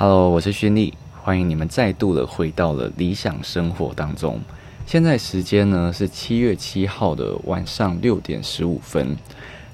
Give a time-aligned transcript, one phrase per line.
[0.00, 4.40] Hello，我是勋利，欢迎你们再度的回到了理想生活当中。
[4.86, 9.16] 现在时间呢是七月七号的晚上六点十五分。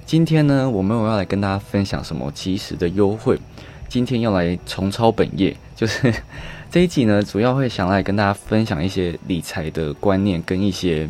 [0.07, 3.39] 今天呢，我们我要来跟大家分享什么及时的优惠。
[3.87, 6.11] 今天要来重操本业，就是
[6.73, 11.07] 这一集呢，主要会想来跟大家分享一些理财的观念跟一些。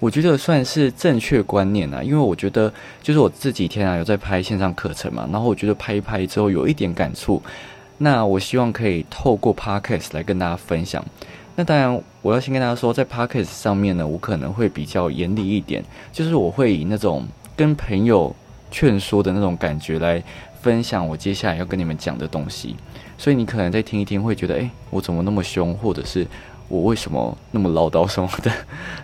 [0.00, 7.40] 我觉得算是正确观念啊，因为我觉得就是我这几天啊有在拍线上课程嘛，然后我觉得拍一拍之后有一点感触，
[8.02, 11.04] 那我希望可以透过 podcast 来跟大家分享。
[11.54, 18.34] 那当然，我要先跟大家说，在 podcast 上面呢，我可能会比较严厉一点，就是我会以那种跟朋友
[18.70, 20.22] 劝说的那种感觉来
[20.62, 22.74] 分享我接下来要跟你们讲的东西，
[23.18, 26.26] 所以你可能在听一听会觉得，哎，我怎么那么凶，或者是。
[26.70, 28.52] 我为什么那么唠叨什么的？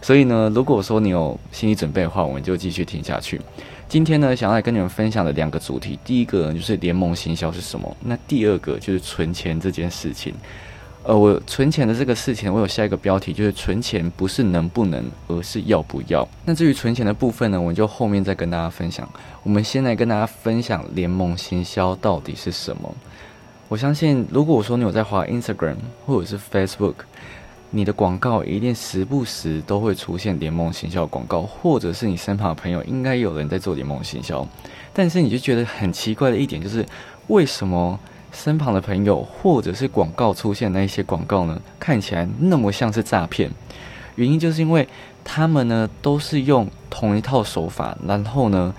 [0.00, 3.40] 所以呢，如果说你有心理准备的话，我们就继续听下去。
[3.88, 7.96] 今天呢，想要来跟你们分享的两个主题，第一个呢就是联盟行销是什么？
[8.00, 10.34] 那第二个就是存钱这件事情。
[11.04, 16.28] 呃，我存钱的这个事情，我有下一个标题，就是存钱不是能不能，而是要不要。
[16.44, 19.08] 那至于存钱的部分呢，我们就后面再跟大家分享。
[19.44, 22.92] 我们先来跟大家分享联盟行销到底是什么。
[23.68, 26.94] 我相信，如果我说你有在滑 Instagram 或者是 Facebook。
[27.70, 34.46] 你的广告一定时不时都会出现联盟行销广告，或者是你身旁的朋友应该有人在做联盟行销，
[34.94, 36.86] 但是你就觉得很奇怪的一点就是，
[37.26, 37.98] 为什么
[38.32, 43.50] 身旁的朋友或者是广告出现那一些广告呢，看起来那么像是诈骗？
[44.14, 44.88] 原因就是因为
[45.24, 48.72] 他们呢都是用同一套手法，然后呢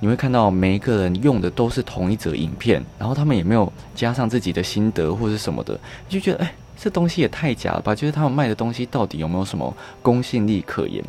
[0.00, 5.78] 你会看到每一个人用的都是同一则影片，然后他们也没有加上自己的心得或者什么的，
[6.08, 6.52] 就觉得哎。
[6.78, 7.94] 这东西也太假了吧！
[7.94, 11.02] 就是他们卖的东西到底有没有什么公信力可言？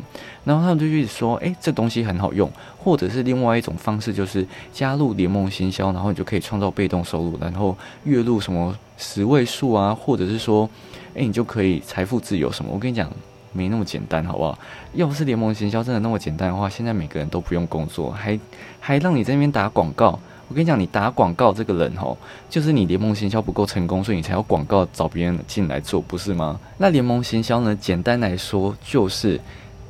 [0.44, 2.50] 然后他们就一直说：“诶，这东西很好用。”
[2.82, 10.68] 或者是另外一种方式，就是加入联盟行销，然后你就可以创造被动收入，然后月入什么十位数啊，或者是说，
[11.12, 12.70] 诶，你就可以财富自由什么？
[12.72, 13.10] 我跟你讲，
[13.52, 14.58] 没那么简单，好不好？
[14.94, 18.40] 要不是联盟行销真的那么简单的话，现在每个人都不用工作，还
[18.80, 20.18] 还让你在那边打广告。
[20.48, 22.16] 我跟你讲，你打广告这个人吼，
[22.48, 26.58] 就是你联盟行销不够成功，所以你才要广告找别人进来做，不是吗？
[26.78, 29.38] 那联盟行销呢，简单来说就是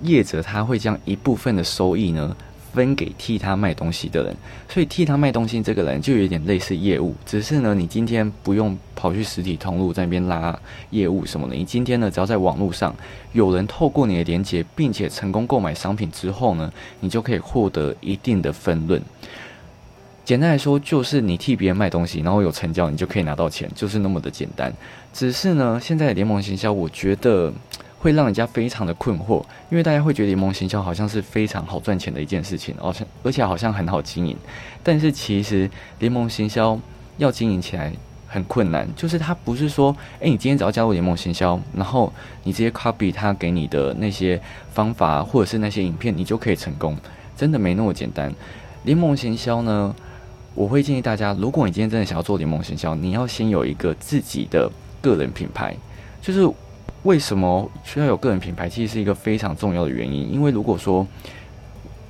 [0.02, 2.36] 业者他会将一部分的收益呢
[2.72, 4.36] 分给替他卖东西的人，
[4.68, 10.58] 所以替他卖东西这个人就有点类似业务，只是呢，你今天不用跑去实体通路在那边拉
[10.90, 12.94] 业务什么的，你今天呢，只要在网络上
[13.32, 19.00] 有人透过你的连接，并且成功购买商品之后呢，你就可以获得一定的分润。
[20.28, 24.70] 简单来说，就是你替别人卖东西，然后有成交，你就可以拿到钱，就是那么的简单。
[25.10, 27.50] 只是呢，现在的联盟行销，我觉得
[27.98, 34.36] 会让人家非常的困惑，因为大家会觉得联盟行销好像是非常好赚钱的一件事情，而且而且好像很好经营。
[34.82, 36.78] 但是其实联盟行销
[37.16, 37.90] 要经营起来
[38.26, 42.12] 很困难，就是它不是说，诶，你今天只要加入联盟行销，然后
[42.44, 44.38] 你直接 copy 他给你的那些
[44.74, 46.94] 方法或者是那些影片，你就可以成功，
[47.34, 48.30] 真的没那么简单。
[48.82, 49.96] 联盟行销呢？
[50.58, 54.68] 我会建议大家，如果你今天真的想要做联盟行销，你要先有一个自己的
[55.00, 55.72] 个人品牌。
[56.20, 56.52] 就是
[57.04, 60.32] 为什么需要有个人品牌，其实是一个非常重要的原因。
[60.32, 61.06] 因为如果说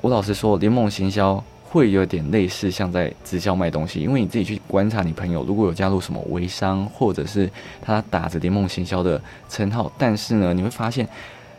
[0.00, 7.50] 我老实说，联盟行销会有点类似像在直销卖东西，因为你自己去观察你朋友，如果有加入什么微商，或者是
[7.82, 9.20] 他打着联盟行销的
[9.50, 11.06] 称号，但是呢，你会发现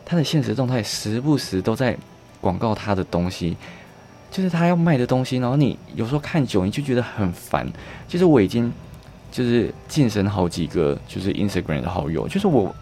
[0.04, 1.96] 他的现实状态时不时都在
[2.40, 3.56] 广告他的东西。
[4.30, 7.66] 就是他要卖的东西，然后你有时候看久，你就觉得很烦。
[8.06, 8.72] 就是我已经
[9.32, 12.72] 就是晋升好几个，就是 Instagram 的好友，就是我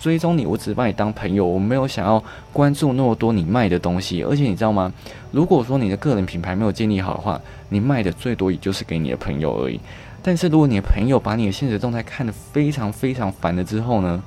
[0.00, 2.22] 追踪你，我只是把你当朋友，我没有想要
[2.52, 4.22] 关注那么多你卖的东西。
[4.22, 4.92] 而且你知道吗？
[5.30, 9.78] 如果说你的个人品牌没有建立好的话，你卖的最多也就是给你的朋友而已。
[10.22, 14.22] 但是如果你的朋友把你的现实动态看得非常非常烦了之后呢，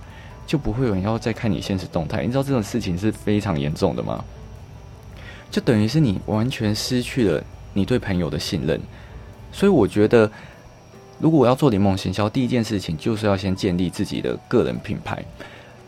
[0.45, 2.21] 就不会有人要再看你现实动态。
[2.21, 4.23] 你知道这种事情是非常严重的吗？
[5.49, 8.79] 就等于是你完全失去了你对朋友的信任，
[9.51, 10.29] 所以我觉得，
[11.19, 15.23] 如果我要做联盟行销，第一件事情就是要先建立自己的个人品牌。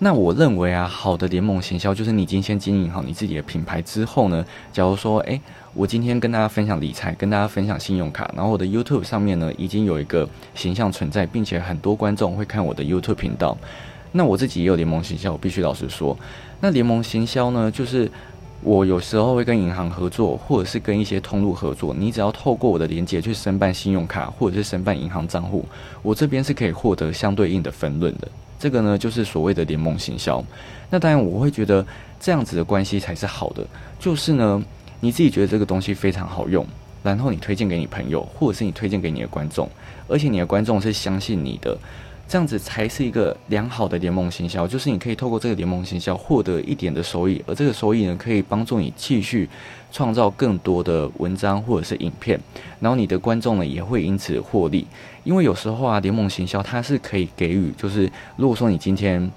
[0.02, 5.42] 那我认为啊，好的联盟行销就是你今天经营好你自己的品牌之后呢，假如说，诶，
[5.74, 13.58] 我今天跟大家分享理财，跟大家分享信用卡，然后我的 YouTube 上面呢已经有一个形象存在，并且很多观众会看我的 YouTube 频道，
[14.14, 16.18] 那我自己也有联盟行销，我必须老实说，
[16.62, 18.10] 那联盟行销呢，就是。
[18.62, 21.96] 我有时候会跟银行合作，或者是跟一些通路合作。
[21.98, 25.66] 你只要透过我的连接去申办信用卡，或者是申办银行账户，
[26.02, 28.28] 我这边是可以获得相对应的分润的。
[28.60, 30.44] 这个呢，就是所谓的联盟行销。
[30.90, 31.86] 那当然，我会觉得
[32.20, 33.66] 这样子的关系才是好的。
[33.98, 34.62] 就是呢，
[35.00, 36.66] 你自己觉得这个东西非常好用，
[37.02, 39.70] 然后你推荐给你朋友，或者是你推荐给你的观众，
[40.10, 41.78] 而且你的观众是相信你的。
[42.30, 49.50] 这样子才是一个良好的联盟行销，就是你可以透过这个联盟行销获得一点的收益，而这个收益呢，可以帮助你继续
[49.92, 52.40] 创造更多的文章或者是影片，
[52.80, 54.86] 然后你的观众呢也会因此获利。
[55.24, 59.30] 因为有时候啊，联盟行销它是可以给予，就是如果说你今天。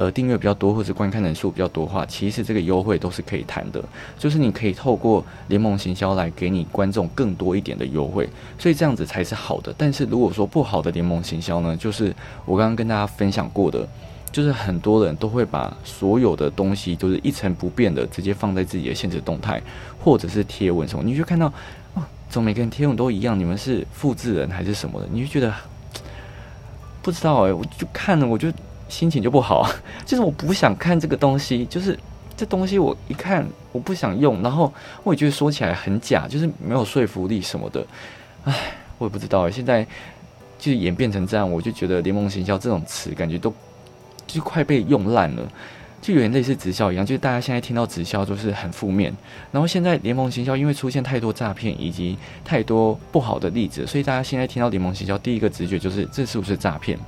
[0.00, 3.84] 呃，订阅比较多或者观看人数比较多的话，其实这个优惠都是可以谈的。
[4.18, 8.26] 就是你可以透过联盟行销来给你观众更多一点的优惠，
[8.58, 9.74] 所以这样子才是好的。
[9.76, 12.16] 但是如果说不好的联盟行销呢，就是
[12.46, 13.86] 我刚刚跟大家分享过的，
[14.32, 19.60] 就是很多人都会把所有的东西就是一成不变的直接放在自己的现实动态
[20.02, 21.46] 或者是贴文什么，你就看到
[21.92, 23.38] 哦，怎么每个人贴文都一样？
[23.38, 25.06] 你们是复制人还是什么的？
[25.12, 25.52] 你就觉得
[27.02, 28.50] 不知道哎，我就看了，我就。
[28.90, 29.66] 心情就不好，
[30.04, 31.98] 就是我不想看这个东西，就是
[32.36, 34.70] 这东西我一看我不想用，然后
[35.04, 37.86] 我也觉得说起来很假，就是没有说服力什么的，
[38.44, 38.54] 唉，
[38.98, 39.86] 我也不知道现在
[40.58, 43.54] 就演变成这样，我就觉得联盟行销这种词感觉都
[44.26, 45.42] 就快被用烂了，
[46.02, 49.14] 就有点类似直销一样，就是大家现在听到直销都是很负面，
[49.52, 56.98] 然后现在联盟行销因为出现太多诈骗以及太多不好的例子，所以大家现在听到联盟行销第一个直觉就是这是不是诈骗？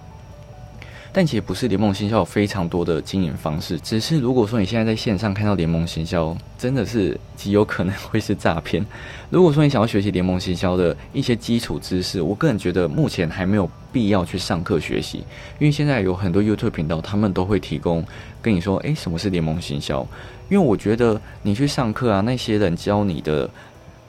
[1.15, 8.83] 但其实不是联盟行销有非常多的经营方式，只是如果说你现在在线上看到联盟行销，真的是极有可能 会是诈骗。
[9.29, 15.19] 如果说你想要学习联盟行销的一些基础知识，我个人觉得目前还没有必要去上课学习，
[15.59, 18.03] 因为现在有很多 YouTube 频道，他们都会提供
[18.41, 20.07] 跟你说，诶，什么是联盟行销？
[20.49, 23.49] 因为我觉得你去上课啊，那些人教你的。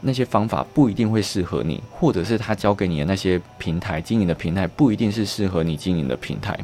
[0.05, 6.59] 那些方法不一定会适合你，或者是他教给你的那些平台经营的平台不一定是适合你经营的平台，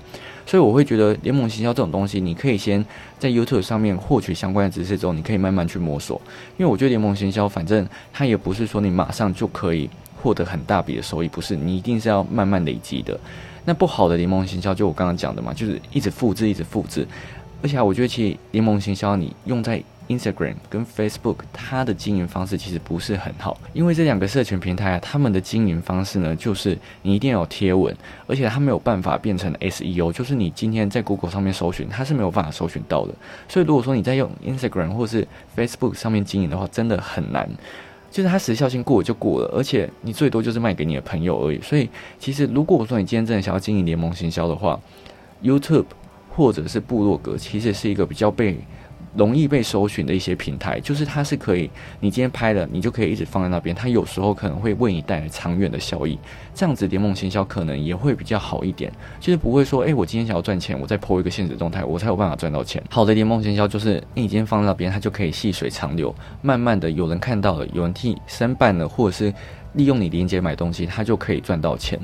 [0.49, 2.83] 所以我会觉得联盟行销这种东西，你可以先
[3.19, 6.19] 在 YouTube 上面获取相关的知识之后，你可以慢慢去摸索。
[6.57, 9.87] 因为我觉得联盟行销，反正它也不是说你马上就可以
[10.19, 13.15] 获得很大笔的收益，不是你一定是要慢慢累积的。
[13.65, 17.07] 那不好的联盟行销，就我刚刚讲的嘛，就是一直复制，一直复制，
[17.61, 19.83] 而且我觉得其实联盟行销你用在。
[20.09, 27.95] Instagram 跟 Facebook，它的经营方式其实不是很好，因为这两个社群平台啊，他们的经营方式呢，就是你一定要有贴文，
[28.25, 33.13] 而且它没有办法变成 SEO，就是你今天在 Google 上面搜寻，它是没有办法搜寻到的。
[33.47, 37.47] 所以如果说你在用 Instagram 或是 Facebook 上面经营的话，真的很难，
[38.09, 41.61] 就是它时效性过了就过了，而且你最多就是卖给你的朋友而已。
[41.61, 44.79] 所以其实如果说你今天真的想要经营联盟行销的话
[45.43, 45.85] ，YouTube
[46.29, 48.57] 或者是部落格，其实是一个比较被。
[49.15, 51.69] 容易被搜寻的一些平台，就是它是可以，
[51.99, 53.75] 你今天拍了，你就可以一直放在那边。
[53.75, 56.17] 它有时候可能会为你带来长远的效益，
[56.53, 58.91] 这样子联盟行销可能也会比较好一点。
[59.19, 62.83] 就是不会说，哎，我今天想要赚钱，我再 po 一个现实动态，我才有办法赚到钱。
[62.89, 69.33] 好的联盟行销就是你今天放在那边，它就可以细水长流，慢慢的有人看到了，有人替申办了，或者是
[69.73, 71.99] 利用你链接买东西，它就可以赚到钱。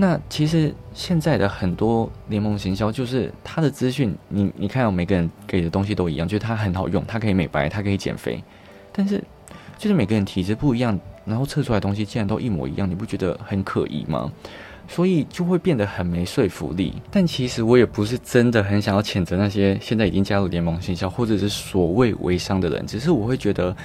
[0.00, 8.40] 那其实现在的很多联盟行销，就是它的资讯，你你看，每个人给的东西都一样，就是它很好用，它可以美白，它可以减肥，
[8.92, 9.20] 但是
[9.76, 14.30] 就是每个人体质不一样，然后测出来东西竟然都一模一样，你不觉得很可疑吗？
[14.86, 16.94] 所以就会变得很没说服力。
[17.10, 23.76] 但其实我也不是真的很想要谴责那些现在已经加入联盟行销或者是所谓微商的人，只是我会觉得，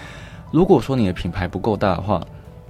[0.51, 2.23] 如果说你的品牌不够大的话。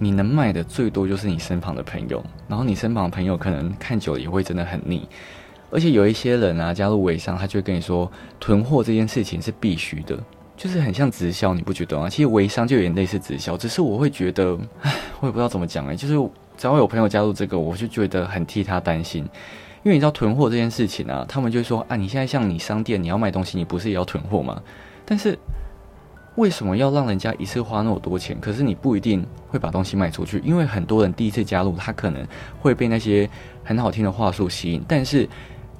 [0.03, 5.07] 你能卖的最多就是你身旁的朋友，然后你身旁的朋友可能看久了也会真的很腻，
[5.71, 10.19] 而且有一些人啊加入微商，他就会跟你说囤货这件事情是必须的，
[10.57, 12.09] 就是很像直销，你不觉得吗？
[12.09, 16.13] 其实微商就有点类似直销，只是我会觉得，唉，我也不知道怎么讲哎，就是
[16.57, 19.23] 只要有朋友加入这个，我就觉得很替他担心，
[19.83, 24.61] 因为你知道囤货这件事情啊，他们就会说啊，你现在像你商店你要卖东西，你不是也要囤货吗？
[25.05, 25.39] 但是。
[26.35, 28.35] 为什么要让人家一次花那么多钱？
[28.41, 32.25] 可是你不一定会把东西卖出去，因为很多人第一次加入，他可能
[32.59, 33.29] 会被那些
[33.63, 35.29] 很好听的话术吸引，但是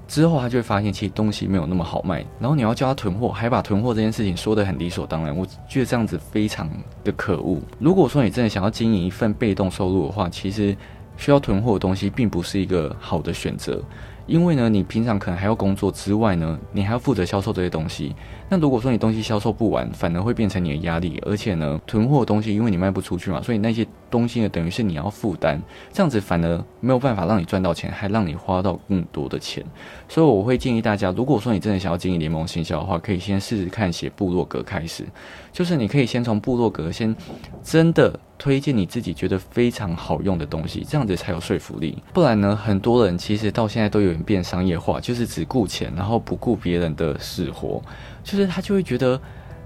[0.08, 2.24] 之后他就会发现，其实东西没有那么好卖。
[2.40, 6.70] 然后你要叫他囤货，还把囤货这件事情说得很理所当然，我觉得这样子非常
[7.04, 7.60] 的可恶。
[7.80, 10.76] 如果说你真的想要经营一份被动收入的话，其实
[11.18, 13.82] 需要囤货的东西并不是一个好的选择。
[14.26, 18.16] 因为呢，你平常可能还要工作之外呢，你还要负责销售这些东西。
[18.54, 21.20] 那如果说你东西销售不完，反而会变成你的压力。
[21.26, 25.60] 而且呢，囤货东西，因为你卖不出去嘛，所以那些东西呢，等于是你要负担。
[25.92, 29.66] 这样子反而没有办法让你赚到钱，还让你花到更多的钱。
[30.08, 35.04] 所以我会建议大家，如果说你真的想要经营联盟行销的话，可以先试试看写部落格开始。
[35.52, 37.16] 就是你可以先从部落格先
[37.64, 38.20] 真的。
[38.36, 41.98] 推荐你自己觉得非常好用的东西，这样子才有说服力。
[42.12, 47.82] 不然呢，很多人其实到现在都有点变商业化，就是只顾钱，然后不顾别人的死活。
[48.24, 49.20] 就是他就会觉得，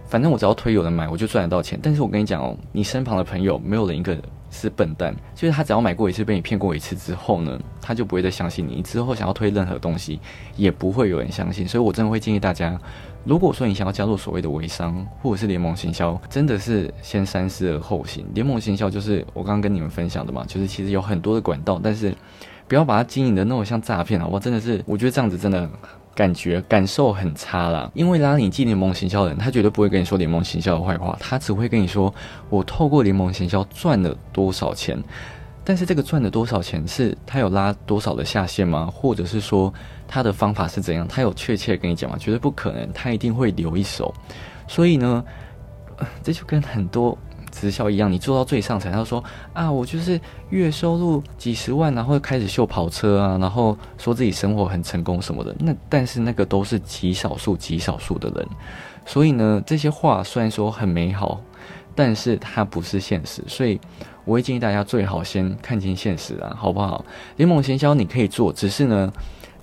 [0.07, 1.79] 反正我只要推有人买，我就赚得到钱。
[1.81, 4.17] 但是我跟你讲哦，你身旁的朋友没有人一个
[4.49, 8.81] 是笨蛋，就是他只要买过一次被你骗过一次之后呢，他就不会再相信你。
[8.81, 10.19] 之后想要推任何东西，
[10.55, 11.67] 也不会有人相信。
[11.67, 12.79] 所以我真的会建议大家，
[13.25, 18.25] 如果说你想要加入所谓的微商或者是联盟行销，真的是先三思而后行。
[18.33, 22.15] 联盟行销就是我刚刚跟你们分享的嘛，就是其实有很多的管道，但是
[22.67, 24.39] 不要把它经营的那么像诈骗好不好？
[24.39, 25.69] 真的是，我觉得这样子真的。
[26.17, 32.11] 感觉感受很差啦，因为拉你进联盟行销的人，他绝对不会跟你说联盟行销的坏话，他只会跟你说
[32.49, 34.97] 我透过联盟行销赚了多少钱。
[35.63, 38.89] 但是这个赚了多少钱，是他有拉多少的下线吗？
[38.91, 39.71] 或者是说
[40.07, 41.07] 他的方法是怎样？
[41.07, 42.17] 他有确切跟你讲吗？
[42.19, 44.11] 绝对不可能，他一定会留一手。
[44.67, 45.23] 所以呢，
[46.23, 47.15] 这就跟很多。
[47.59, 49.23] 直销一样，你做到最上层，他说
[49.53, 55.55] 啊，我就是月收入几十万，然后开始秀跑车啊，然后说自己生活很成功什么的。
[55.59, 58.47] 那但是那个都是极少数、极少数的人，
[59.05, 61.41] 所以呢，这些话虽然说很美好，
[61.95, 63.43] 但是它不是现实。
[63.47, 63.79] 所以
[64.25, 67.03] 我会建议大家最好先看清现实啊，好不好？
[67.37, 69.11] 联盟行销你可以做，只是呢。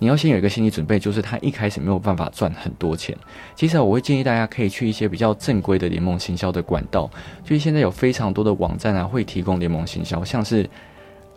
[0.04, 3.16] 你要先有一个心理准备，就是他一开始没有办法赚很多钱。
[3.54, 7.10] 其实我会建议大家可以去一些比较正规的联盟行销的管道，
[7.42, 10.68] 就是现在有非常多的网站啊，会提供联盟行销，像是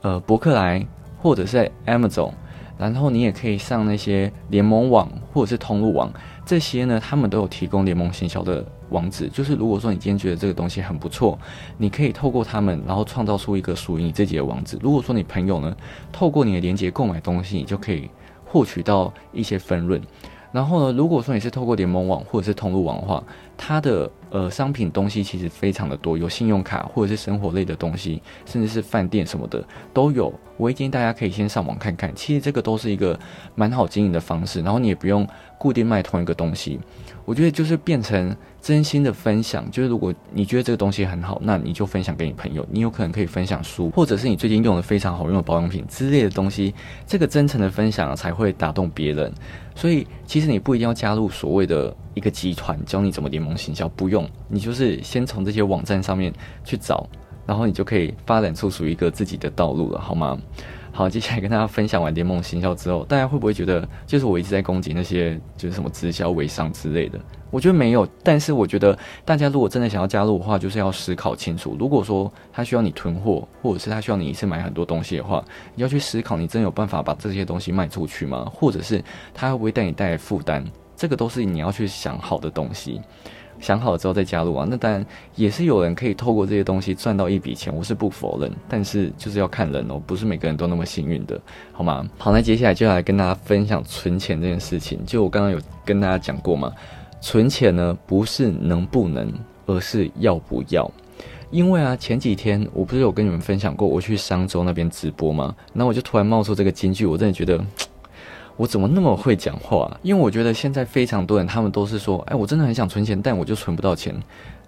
[0.01, 0.85] 呃伯克莱
[1.17, 2.33] 或者是在 Amazon，
[2.77, 6.11] 然后你也可以上那些联盟网或者是通路网，
[6.45, 9.29] 这些呢他们都有提供联盟行销的网址。
[9.29, 11.39] 就是如果说你今天觉得这个东西很不错，
[11.77, 14.77] 你可以透过他们，然后创造出一个属于你自己的网址。
[14.81, 15.73] 如果说你朋友呢
[16.11, 18.09] 透过你的链接购买东西，你就可以。
[18.47, 20.01] 获取到一些分润，
[20.51, 23.23] 然后呢，如果说你是透过联盟网或者是通路网的话，
[23.57, 30.31] 它的呃商品东西其实非常的多，有信用卡或者是生活类的东西，甚至是饭店什么的都有。
[30.55, 33.19] 我建议大家可以先上网看看，其实这个都是一个
[33.53, 36.79] 蛮好经营的方式，然后你也不用固定卖同一个东西。
[37.25, 42.65] 我觉得就是变成真心的分享，就是如果你觉得这个东西很好，那你就分享给你朋友。
[42.71, 46.73] 你有可能可以分享书，或者是你最近用的非常好用的保养品之类的东西。
[47.05, 49.31] 这个真诚的分享才会打动别人。
[49.75, 56.33] 所以其实你不一定要加入所谓的一个集团教你怎么联盟行销，不用，你就是先从这些网站上面
[56.65, 57.07] 去找，
[57.45, 60.37] 然后你就可以发展出属于一个自己的道路了，好吗？
[60.91, 67.19] 好，接下来跟大家分享完联盟行销之后，大家会不会觉得就是我一直在攻击那些就是什么直销、微商之类的？
[67.51, 71.77] 我觉得没有，但是我觉得大家如果真的想要加入的话，就是要思考清楚。
[71.79, 75.45] 如果说他需要你囤货，或者是他需要你一次买很多东西的话，
[75.75, 78.51] 你要去思考，你真有办法把这些东西卖出去吗？
[78.51, 79.03] 或者是
[79.35, 80.65] 他会不会带你带来负担？
[80.97, 82.99] 这个都是你要去想好的东西。
[83.59, 85.03] 想好了之后再加入啊，那当然
[85.35, 92.07] 也是有人可以透过这些东西赚到一笔钱，我是不否认，但是就是要看人哦，不是每个人都那么幸运的，好吗？
[92.19, 95.03] 好，那接下来就来跟大家分享存钱这件事情。
[95.07, 96.71] 就我刚刚有跟大家讲过嘛，
[97.19, 99.33] 存钱呢不是能不能，
[99.65, 100.87] 而是要不要。
[101.49, 105.55] 因为啊，前几天我不是有跟你们分享过，我去商州那边直播吗？
[105.73, 107.59] 然后我就突然冒出这个金句，我真的觉得。
[108.57, 109.97] 我怎么那么会讲话？
[110.01, 114.15] 因为我觉得现在非常多人，他们都是说：“哎，我真的很想存钱，但我就存不到钱。”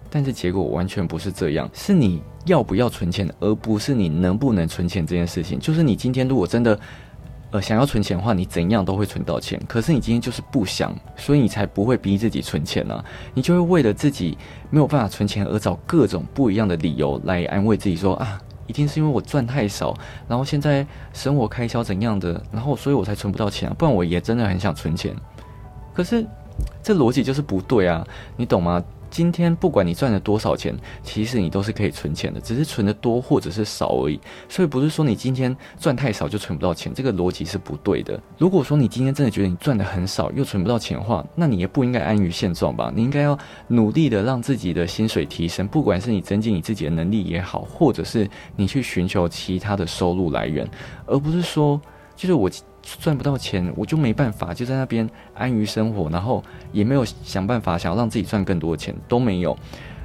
[0.08, 5.58] 但是结果完全不是这样，是你要不要存钱，而不是你能不能存钱这件事情。
[5.58, 6.78] 就是你今天如果真的
[7.50, 9.60] 呃想要存钱的话，你怎样都会存到钱。
[9.68, 13.04] 可是你今天就是不想，所以你才不会逼自己存钱呢。
[13.34, 14.36] 你就会为了自己
[14.68, 18.40] 没有办法存钱而找各种不一样的理由来安慰自己说：“啊。”
[18.70, 19.92] 一定是因为我赚太少，
[20.28, 25.12] 然后现在生活开销怎样的，然后所以我才存不到钱，不然我也真的很想存钱，
[25.92, 26.24] 可是
[26.80, 28.80] 这逻辑就是不对啊，你懂吗？
[29.10, 34.20] 今天不管你赚了多少钱，其实你都是可以存钱的，只是存的多或者是少而已。
[34.48, 38.18] 所以不是说你今天赚太少就存不到钱，这个逻辑是不对的。
[38.38, 42.92] 如果说你今天真的觉得你赚的很少又存不到钱的话，那你也不应该安于现状吧？
[42.94, 43.36] 你应该要
[43.66, 50.68] 努力的让自己的薪水提升，不管是你增进你自己的能力也好，或者是你去寻求其他的收入来源，
[51.06, 51.80] 而不是说
[52.14, 52.48] 就是我。
[52.82, 59.56] 赚不到钱，我就没办法，就在那边安于生活，然后也没有想办法想要让自己赚更多的钱，都没有。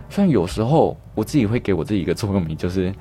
[0.09, 2.93] 虽然有时候我自己会给我自己一个座右铭，就是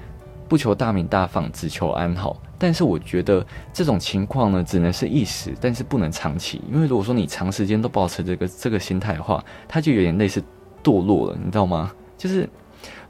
[0.49, 2.41] 不求大名大放，只求安好。
[2.59, 6.63] 但是我觉得这种情况呢，只能是一时，但是不能长期。
[6.73, 10.43] 因为如果说你长时间都保持这个这个心态的话，它就有点类似
[10.83, 11.93] 堕落了，你知道吗？
[12.17, 12.49] 就是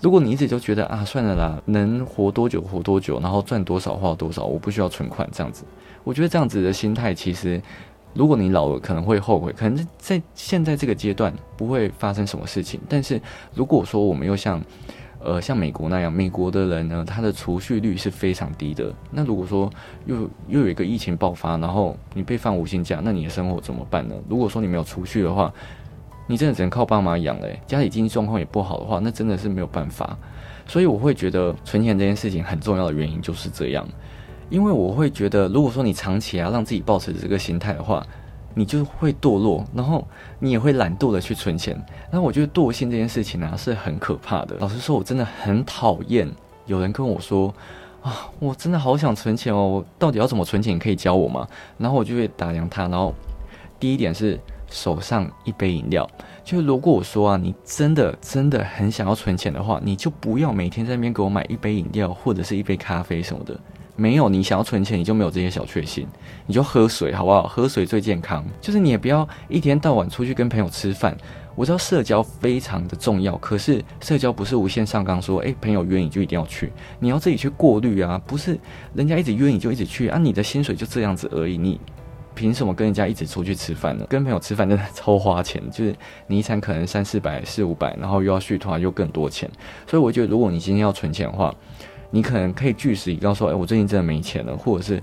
[0.00, 5.64] 如果你一直就觉得啊，算了啦，能活多久活多久，然后赚多少花多少，我不需要存款这样子。
[6.04, 7.60] 我觉得这样子的心态，其实
[8.12, 9.52] 如果你老了，可能会后悔。
[9.52, 13.20] 可能在现在这个阶段不会发生什么事情，但是
[13.54, 14.62] 如果说我们又像
[15.18, 18.92] 呃像美国那样，美国的人呢，他的储蓄率是非常低的。
[19.10, 19.70] 那如果说
[20.04, 24.14] 又又有一个疫情爆发，然后你被放无薪假，那你的生活怎么办呢？
[24.28, 25.52] 如果说你没有储蓄的话，
[26.26, 27.58] 你真的只能靠爸妈养嘞。
[27.66, 30.16] 家里经济状况也不好的话，那真的是没有办法。
[30.66, 33.86] 所以我会觉得存钱这件事情很重要的原因就是这样，
[34.54, 38.06] 因为我会觉得，如果说你长期啊让自己保持这个心态的话，
[38.54, 40.06] 你就会堕落，然后
[40.38, 41.76] 你也会懒惰的去存钱。
[42.08, 44.54] 那我觉得惰性这件事情啊是很可怕的。
[44.60, 46.30] 老实说，我真的很讨厌
[46.66, 47.52] 有人跟我说
[48.00, 50.78] 啊，我真的好想存钱哦，我到底要怎么存钱？
[50.78, 51.48] 可以教我吗？
[51.76, 53.12] 然后我就会打量他，然后
[53.80, 54.38] 第一点是
[54.70, 56.08] 手上一杯饮料。
[56.44, 63.58] 就如果我说啊，你真的真的很想要存钱的话，你就不要每天在那边给我买一杯饮料或者是一杯咖啡什么的。
[63.96, 66.06] 没有你想要存钱，你就没有这些小确幸，
[66.46, 67.46] 你就喝水好不好？
[67.46, 68.44] 喝水最健康。
[68.60, 71.16] 就是你也不要一天到晚出去跟朋友吃饭。
[71.54, 78.20] 我知道社交非常的重要，可是社交不是无限上纲，说诶，朋友约你就一定要去，你要自己去过滤啊。
[78.26, 78.58] 不是
[78.94, 81.80] 人家一直约你就一直去啊，你的薪水就这样子而已，你。
[82.36, 84.04] 凭什么跟人家一直出去吃饭呢？
[84.10, 85.94] 跟朋友吃饭真的超花钱，就是
[86.26, 89.48] 你一餐可能三四百、四五百，然后又要续团又更多钱。
[89.86, 91.54] 所以我觉得，如果你今天要存钱的话，
[92.14, 95.02] 你可能可以据实以告说，哎，我最近真的没钱了，或者是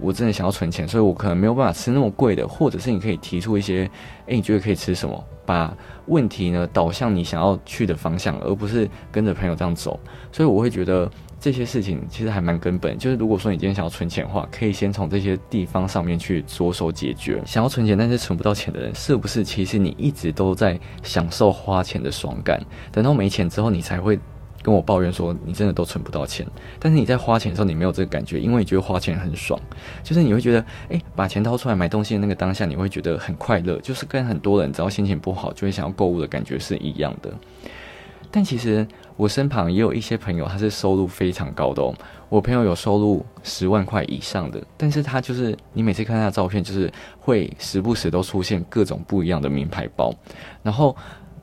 [0.00, 3.88] 我真的想要存钱，所以我可能没有办法吃那么贵的，或者是你可以提出一些，
[4.26, 5.24] 哎，你觉得可以吃什么？
[5.46, 5.72] 把
[6.06, 9.98] 问题呢导向你想要去的方向，而不是跟着朋友这样走。
[10.32, 11.08] 所以我会觉得。
[11.40, 17.40] 这些事情其实还蛮根本，就是如果说你今天想要存钱的话，可以先从这些地方上面去着手解决。
[17.46, 22.60] 想要存钱但是存不到钱的人，是不是其实你一直都在享受花钱的爽感？
[22.90, 24.18] 等到没钱之后，你才会
[24.68, 26.46] 跟我抱怨说你真的都存不到钱。
[26.78, 29.58] 但是你在花钱的时候，你没有这个感觉，因为你觉得花钱很爽，
[30.02, 37.32] 就是你会觉得，诶，把钱掏出来买东西的那个当下，你会觉得很快乐，就是跟很多人只要心情不好就会想要购物的感觉是一样的。
[38.30, 41.94] 但其实我身旁也有一些朋友，他是收入非常高的哦。
[42.28, 50.14] 我朋友有收入十万块以上的，但是他就是你每次看他的照片，就是会时不时都出现各种不一样的名牌包。
[50.62, 50.94] 然后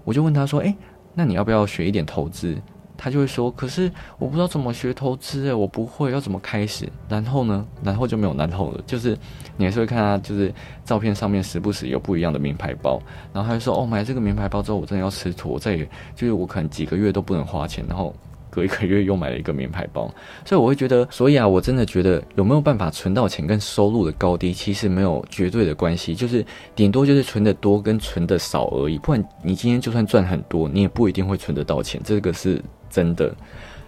[0.04, 0.76] 我就问他说：“诶，
[1.16, 2.56] 那你要不要学一点投资？”
[2.98, 8.82] 他就会说：“可是我不知道怎么学投资诶，我不会，要怎么开始？”然后呢，然后就没有然后了。
[8.88, 9.18] 就是
[9.58, 13.02] 你还是会看他，就是照片上面时不时有不一样的名牌包。
[13.34, 18.16] 然后他就说：“哦，买这个名牌包之后，我真的要吃土，我再也就是我可能几个月都不能花钱。”然后
[18.50, 20.10] 隔一个月又买了一个名牌包。
[20.46, 28.98] 所以我会觉得，所以啊，我真的觉得有没有办法存到钱跟收入的高低其实没有绝对的关系，就是顶多就是存的多跟存的少而已。
[29.00, 32.00] 不然你今天就算赚很多，你也不一定会存得到钱。
[32.04, 32.64] 这个是。
[32.96, 33.36] 真的，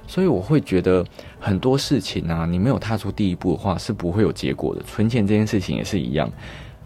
[0.06, 1.06] 所以我会觉得
[1.40, 4.82] 很多事情啊，你没有踏出第一步的话，是不会有结果的。
[4.84, 6.30] 存钱这件事情也是一样，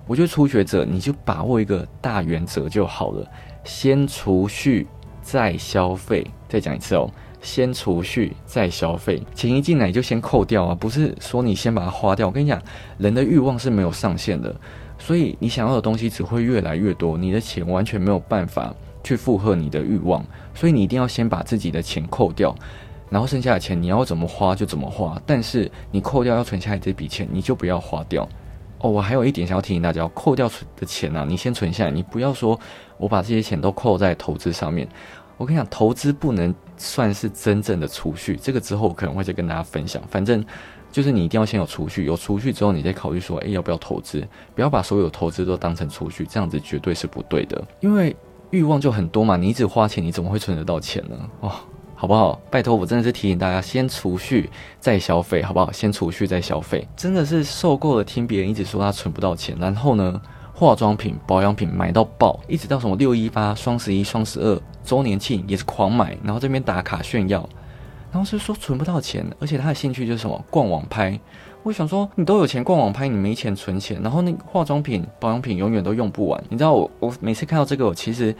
[0.05, 3.27] 我觉得初学者你就把握一个大原则就好了，
[3.63, 4.86] 先储蓄
[5.23, 6.23] 再消费。
[6.47, 7.10] 再讲一次哦，
[7.41, 12.27] 先储蓄再消费，钱一进来就先扣掉啊，不是说你先把它花掉。
[12.27, 12.62] 我跟你讲，
[12.99, 14.55] 人的欲望是没有上限的，
[14.99, 18.71] 所以你想要的东西只会越来越多，你的钱完全没有办法。
[19.04, 22.56] 去负荷你的欲望，所以你一定要先把自己的钱扣掉，
[23.10, 25.22] 然后剩下的钱你要怎么花就怎么花。
[25.26, 28.28] 但是你扣掉要存下来这笔钱，你就不要花掉。
[28.80, 32.60] 哦，我还有一点想要提醒大家，扣掉存的钱呢，你先存下来，你不要说
[32.98, 34.88] 我把这些钱都扣在投资上面。
[35.38, 40.02] 我跟你讲，投资不能算是真正的储蓄，这个之后可能会再跟大家分享。
[40.10, 40.44] 反正
[40.92, 44.28] 就是你一定要先有储蓄，有储蓄之后你再考虑说，诶，要不要投资？
[44.56, 48.16] 不要把所有投资都当成储蓄，这样子绝对是不对的，因为。
[48.52, 51.16] 欲望就很多嘛，你一直花钱，你怎么会存得到钱呢？
[51.40, 51.52] 哦，
[51.96, 52.40] 好不好？
[52.50, 55.72] 拜托，我真的是提醒大家，先储蓄再消费，好不好？
[55.72, 60.22] 先储蓄再消费，真的是受够了听别人一直说他存不到钱，然后呢，
[60.54, 67.48] 化妆品、保养品买到爆，一直到什么六一八、双十一、双十二周年庆也是狂买，然后这边打卡炫耀，
[68.12, 71.18] 然后是说存不到钱，而且他的兴趣就是什么逛网拍。
[71.63, 76.43] 我想说，你都有钱逛网拍，你没钱存钱，然后那化妆品、保养品永远都用不完。
[76.50, 78.36] 你知道我，我每次看到这个，我其实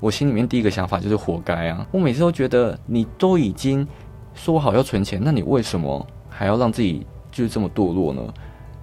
[0.00, 1.86] 我心里面第一个想法就是活该啊！
[1.92, 3.86] 我每次都觉得，你都已经
[4.32, 8.22] 说好要存钱，那你为什么还要让自己就是这么堕落呢？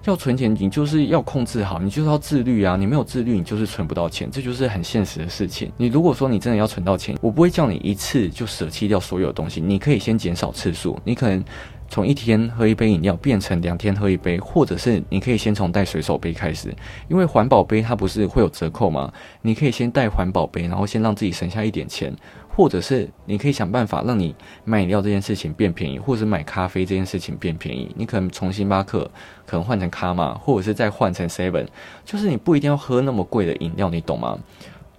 [0.04, 2.76] 要存钱，你就是要控制好，你就是要自律啊！
[2.76, 5.72] 你没有自律，你就是存不到钱，这就是很现实的事情。
[5.76, 11.44] 你如果说你真的要存到钱，我不会叫你一次就舍弃掉所有东西，你可以先减少次数，你可能。
[11.90, 16.74] 从一天喝一杯饮料变成两天喝一杯，或者是你可以先从带水手杯开始，
[17.08, 19.12] 因为环保杯它不是会有折扣吗？
[19.40, 22.14] 你可以先带环保杯，然后先让自己省下一点钱，
[22.48, 27.90] 或者是你可以想办法让你买饮料这件事情变便宜，或者是买咖啡这件事情变便宜。
[27.96, 29.10] 你可能从星巴克
[29.46, 31.66] 可能换成卡玛，或者是再换成 Seven，
[32.04, 34.38] 就是你不一定要喝那么贵的饮料，你懂吗？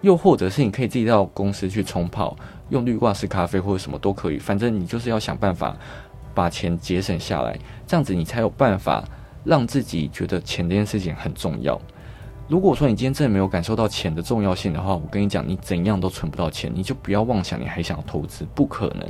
[0.00, 2.36] 又或者是你可以自己到公司去冲泡，
[2.70, 5.76] 用绿挂式咖啡或者什么都可以，反正你就是要想办法。
[6.34, 9.04] 把钱节省下来，这样子你才有办法
[9.44, 11.80] 让自己觉得钱这件事情很重要。
[12.48, 19.08] 如果说你今天真的没有感受到钱的重要性的话，我跟你讲，你怎样都存不到钱，你就不要妄想你还想投资，不可能。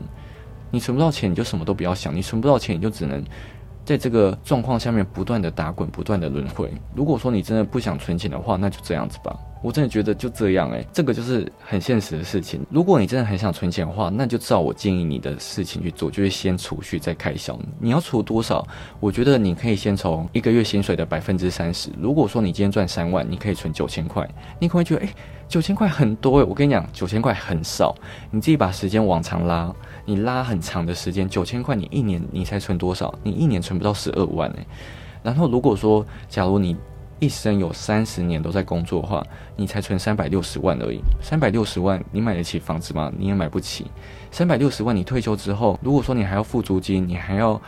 [0.71, 2.15] 你存不到钱，你就什么都不要想。
[2.15, 3.25] 你存不到钱，你就只能
[3.85, 6.71] 在这个状况下面不断的打滚，不断的轮回。
[6.95, 9.35] 如果说你真的不想存钱的话，那就这样子吧。
[9.63, 12.65] 我真的觉得就这样诶，这个就是很现实的事情。
[12.71, 17.59] 如果你真的很想存钱的话，那就照我建议你的事情去做，就是先储蓄再开销。
[17.79, 18.67] 你要储多少？
[19.01, 21.91] 我觉得你可以先从一个月薪水的百分之三十。
[22.01, 24.27] 如果说你今天赚三万，你可以存九千块，
[24.59, 25.13] 你可能会觉得诶，
[25.47, 26.45] 九千块很多诶。
[26.45, 27.95] 我跟你讲，九千块很少。
[28.31, 29.71] 你自己把时间往长拉，
[30.07, 33.15] 你拉很长的时间，九千块你一年你才存多少？
[33.23, 34.67] 你一年存不到十二万诶。
[35.23, 36.75] 然后如果说，假如你
[37.21, 39.23] 一生有三十年都在工作的话，
[39.55, 41.01] 你才存三百六十万而已。
[41.23, 43.13] 三百六十万，你买得起房子吗？
[43.17, 43.87] 你也买不起。
[44.31, 47.61] 三百六十万，你退休之后，如果说你还要付租金，你还要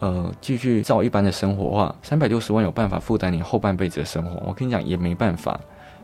[0.00, 4.42] 呃继续照一般的生活的话，三百六十万有办法负担你后半辈子的生活？
[4.44, 5.58] 我跟你讲，也没办法。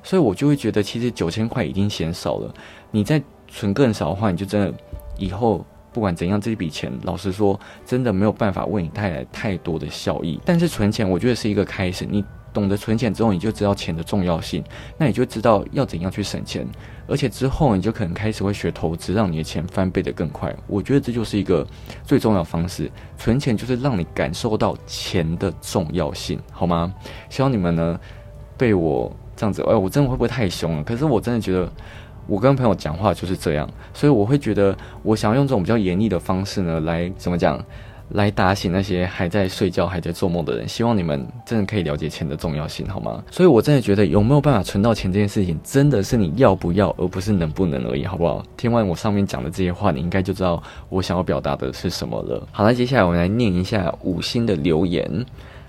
[0.04, 2.54] 所以我就会觉得，其实九千块已经嫌少了。
[2.92, 4.72] 你再存更少的话，你就真的
[5.18, 10.40] 以后不管怎样，这笔钱老实说，真的没有办法为你带来太多的效益。
[10.44, 12.06] 但是存钱，我觉得是一个开始。
[12.08, 12.24] 你。
[12.52, 14.62] 懂得存钱之后，你就知道钱的重要性，
[14.98, 16.66] 那你就知道要怎样去省钱，
[17.06, 20.54] 而且之后你就可能开始会学投资，让你的钱翻倍的更快。
[20.66, 21.66] 我觉得这就是一个
[22.04, 26.94] 最重要方式，存钱就是让你感受到钱的重要性，好吗？
[27.30, 27.98] 希望你们呢
[28.56, 30.82] 被我这样子，哎，我真的会不会太凶了？
[30.84, 31.70] 可是我真的觉得
[32.26, 37.64] 我跟朋友讲话就是这样，所以我会觉得我想要用这种比较严厉的方式呢来怎么讲？
[38.14, 43.22] 来打醒那些还在睡觉、还在做梦的人，希望你们真的可以了解钱的重要性，好吗？
[43.30, 48.42] 所以我真的觉得有没有办法存到钱这件事情，真的是你要不要，而不是能不能而已，好不好？
[48.56, 52.46] 听完我上面讲的这些话，你应该就知道我想要表达的是什么了。
[52.52, 55.24] 好，那接下来我们来念一下五星的留言。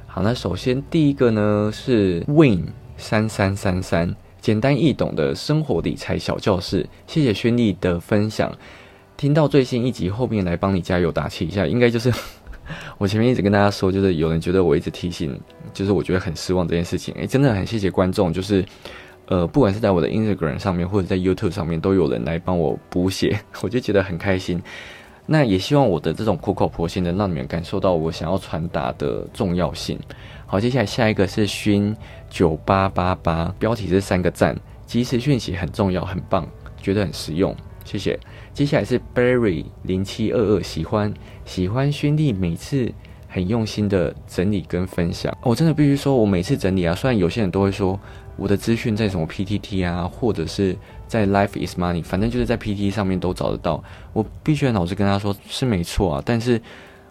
[0.06, 8.52] 好，那首先第一个呢是 Win 三三三三，简单易懂的生活理财小教室，谢谢轩丽的分享。
[9.24, 12.12] 听到最新一集后面来帮你加油打气一下，应该就是
[13.00, 15.40] 我前面一直跟大家说，就是有人觉得我一直提醒，
[15.74, 17.16] 就是我觉得很失望这件事情。
[17.16, 18.66] 诶，真的很谢谢观众，就是
[19.28, 24.62] 呃，不管是在我的 Instagram 上面或者在 YouTube 上面，都有人来帮我补写， 我就觉得很开心。
[25.26, 29.98] 那也希望我的这种苦口婆心的，让你们感受到我想要传达的重要性。
[30.46, 31.96] 好，接下来下一个是勋
[32.30, 34.54] 九八八八，标题是三个赞，
[34.86, 36.46] 即时讯息很重要，很棒，
[36.82, 37.56] 觉得很实用，
[37.86, 38.20] 谢谢。
[38.54, 41.12] 接下来是 Berry 零七二二，喜欢
[41.44, 42.92] 喜欢勋弟每次
[43.28, 45.36] 很用心的整理跟分享。
[45.42, 48.00] 我真的必须说，我每次整理啊，虽然有些人都会说
[48.38, 53.84] 我的资讯在什么 PTT 啊，或者是在 Life is Money，反正就是在 PTT 上面都找得到。
[54.14, 56.22] 我必须老实跟他说，是没错啊。
[56.24, 56.62] 但是，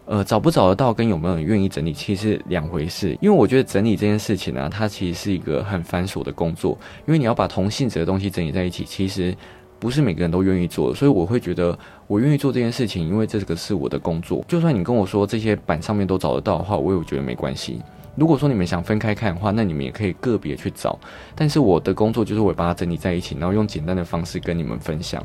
[0.05, 3.17] 呃，找不找得到跟有没有人愿意整理，其实两回事。
[3.19, 9.35] 因为我觉得整理这件事情呢，它其实是一个很繁琐的工作，因为你要把同性质的东西整理在一起，其实。
[9.83, 14.41] 不是每个人都愿意做，所以我会觉得我愿意做这件事情，因为这个是我的工作。
[14.47, 17.81] 就算你跟我说这些板上面都找得到的话，我也觉得没关系。
[18.15, 20.97] 如果说你们想分开看的话，那你们也可以个别去找。
[21.35, 25.21] 但是我的工作就是我把它整理在一起，然后用简单的方式跟你们分享。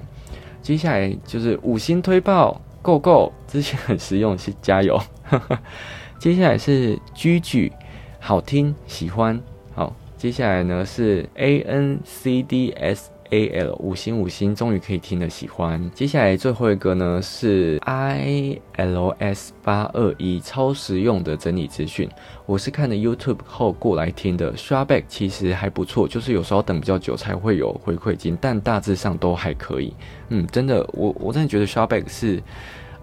[0.61, 5.01] 接下来就是五星推爆，Go Go，之前很实用，是加油。
[6.19, 7.71] 接下来是居居，
[8.19, 9.41] 好听，喜欢。
[9.73, 13.11] 好，接下来呢是 A N C D S。
[13.31, 15.91] A L 五星五星，终于可以听了，喜欢。
[15.95, 22.09] 接下来最后一个呢是 I L S 八二一，超实用的整理资讯。
[22.47, 24.53] 我是看了 YouTube 后过来听的。
[24.55, 29.95] Shaback 其实还不错，就是有时候等比较久才会有回馈金，但大致上都还可以。
[30.31, 32.43] 嗯，真的，我我真的觉得 Shaback 是，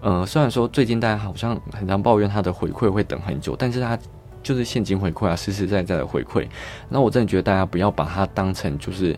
[0.00, 3.98] 呃，虽然说最近大家好像很常抱怨它的回馈会等很久，但是它
[4.42, 6.46] 就是现金回馈啊，实实在在的回馈。
[6.88, 9.16] 那我真的觉得大家不要把它当成就是。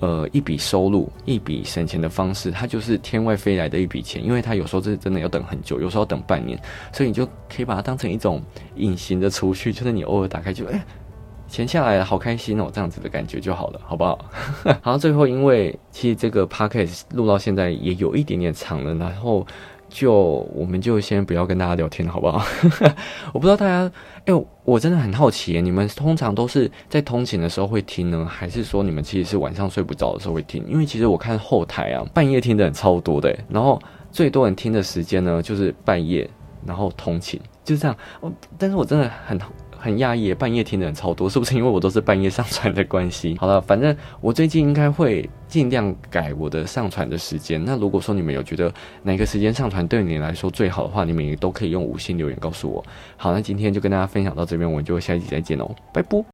[0.00, 6.58] 呃，一笔收入，一笔省钱的方式，它就是天外飞来的一笔钱，因为它有时候是真的要等很久，有时候要等半年，
[6.92, 8.42] 所以你就可以把它当成一种
[8.76, 10.82] 隐形的储蓄，就是你偶尔打开就哎，
[11.46, 14.18] 钱下来了，好开心哦，这样子的感觉就好了，好不好？
[14.80, 19.46] 好，最后因为其实这个 p o c a s t 录到现在也有一点点长了，然后。
[19.90, 22.42] 就我们就先不要跟大家聊天了，好不好？
[23.34, 23.92] 我不知道大家，
[24.24, 30.64] 哎，我真的很好奇，你们通常都是在通勤的时候会听呢，还是说你们其实是晚上睡不着的时候会听？
[30.66, 33.78] 因为其实我看后台啊，半夜听的人超多的，然后
[34.10, 36.30] 最多人听的时间呢就是半夜，
[36.64, 37.96] 然后通勤就是这样。
[38.20, 39.38] 哦，但是我真的很。
[39.80, 43.36] 很讶异，半夜听的人超多，是不是因为我都是半夜上传的关系？
[43.40, 47.64] 好了，反正我最近应该会尽量改我的上传的时间。
[47.64, 52.84] 那如果说你们有觉得哪个时间上传对你来说最好的话，你们也都可以用五星留言告诉我。
[53.16, 56.22] 好，那今天就跟大家分享到这边，我们就下一集再见喽，拜拜。